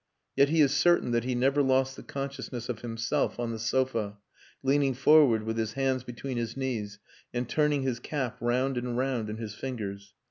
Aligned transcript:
Yet 0.35 0.49
he 0.49 0.61
is 0.61 0.73
certain 0.73 1.11
that 1.11 1.25
he 1.25 1.35
never 1.35 1.61
lost 1.61 1.95
the 1.95 2.01
consciousness 2.01 2.69
of 2.69 2.79
himself 2.81 3.39
on 3.39 3.51
the 3.51 3.59
sofa, 3.59 4.17
leaning 4.63 4.95
forward 4.95 5.43
with 5.43 5.59
his 5.59 5.73
hands 5.73 6.03
between 6.03 6.37
his 6.37 6.57
knees 6.57 6.97
and 7.35 7.47
turning 7.47 7.83
his 7.83 7.99
cap 7.99 8.37
round 8.41 8.77
and 8.79 8.97
round 8.97 9.29
in 9.29 9.37
his 9.37 9.53
fingers. 9.53 10.15